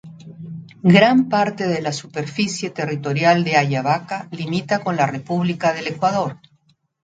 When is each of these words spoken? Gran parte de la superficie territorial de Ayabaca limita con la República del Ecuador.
Gran 0.95 1.29
parte 1.29 1.67
de 1.67 1.79
la 1.79 1.91
superficie 1.93 2.71
territorial 2.71 3.43
de 3.43 3.55
Ayabaca 3.55 4.27
limita 4.31 4.79
con 4.83 4.95
la 4.95 5.05
República 5.05 5.73
del 5.73 5.85
Ecuador. 5.89 6.39